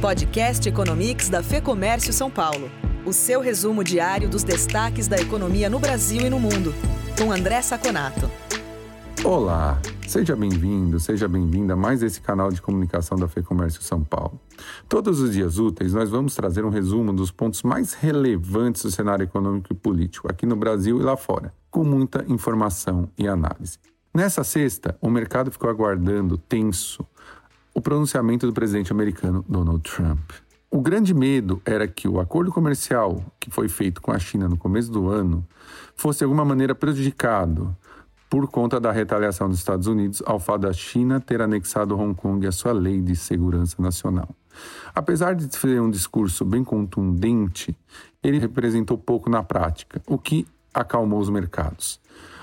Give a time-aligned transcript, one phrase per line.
[0.00, 2.70] Podcast Economics da Fê Comércio São Paulo.
[3.04, 6.72] O seu resumo diário dos destaques da economia no Brasil e no mundo.
[7.18, 8.30] Com André Saconato.
[9.24, 14.04] Olá, seja bem-vindo, seja bem-vinda a mais esse canal de comunicação da Fê Comércio São
[14.04, 14.40] Paulo.
[14.88, 19.24] Todos os dias úteis, nós vamos trazer um resumo dos pontos mais relevantes do cenário
[19.24, 23.78] econômico e político aqui no Brasil e lá fora, com muita informação e análise.
[24.14, 27.04] Nessa sexta, o mercado ficou aguardando tenso
[27.78, 30.30] o pronunciamento do presidente americano Donald Trump.
[30.68, 34.56] O grande medo era que o acordo comercial que foi feito com a China no
[34.56, 35.46] começo do ano
[35.94, 37.74] fosse de alguma maneira prejudicado
[38.28, 42.44] por conta da retaliação dos Estados Unidos ao fato da China ter anexado Hong Kong
[42.48, 44.28] à sua lei de segurança nacional.
[44.92, 47.76] Apesar de ter um discurso bem contundente,
[48.24, 52.00] ele representou pouco na prática, o que acalmou os mercados.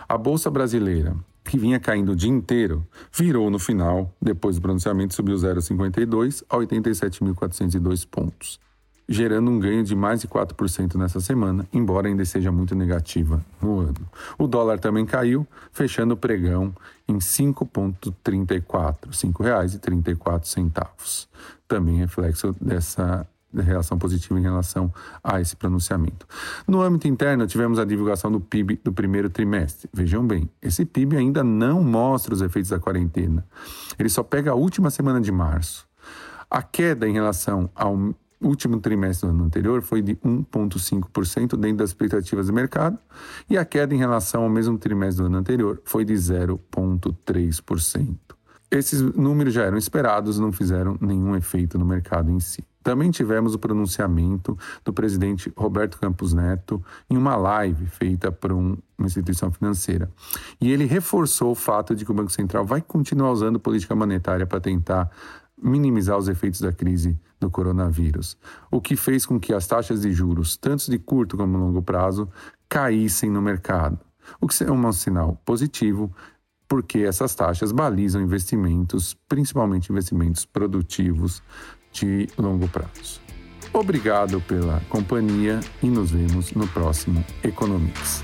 [0.07, 1.13] A bolsa brasileira,
[1.45, 6.57] que vinha caindo o dia inteiro, virou no final, depois do pronunciamento, subiu 0,52 a
[6.57, 8.59] 87.402 pontos,
[9.07, 13.79] gerando um ganho de mais de 4% nessa semana, embora ainda seja muito negativa no
[13.79, 14.09] ano.
[14.37, 16.73] O dólar também caiu, fechando o pregão
[17.07, 21.27] em R$ 5,34, R$ 5,34.
[21.67, 23.27] Também reflexo dessa
[23.63, 26.27] reação positiva em relação a esse pronunciamento.
[26.67, 29.89] No âmbito interno, tivemos a divulgação do PIB do primeiro trimestre.
[29.93, 33.45] Vejam bem, esse PIB ainda não mostra os efeitos da quarentena.
[33.97, 35.87] Ele só pega a última semana de março.
[36.49, 37.97] A queda em relação ao
[38.41, 42.97] último trimestre do ano anterior foi de 1,5% dentro das expectativas do mercado,
[43.49, 48.17] e a queda em relação ao mesmo trimestre do ano anterior foi de 0,3%.
[48.69, 52.63] Esses números já eram esperados, não fizeram nenhum efeito no mercado em si.
[52.85, 58.77] Também tivemos o pronunciamento do presidente Roberto Campos Neto em uma live feita por um,
[58.95, 60.07] uma instituição financeira.
[60.61, 64.45] E ele reforçou o fato de que o Banco Central vai continuar usando política monetária
[64.45, 65.09] para tentar
[65.59, 68.37] minimizar os efeitos da crise do coronavírus,
[68.69, 72.29] o que fez com que as taxas de juros, tanto de curto como longo prazo,
[72.69, 73.97] caíssem no mercado,
[74.39, 76.13] o que é um sinal positivo
[76.67, 81.41] porque essas taxas balizam investimentos, principalmente investimentos produtivos
[81.95, 83.21] de longo prazo.
[83.73, 88.23] Obrigado pela companhia e nos vemos no próximo Economics.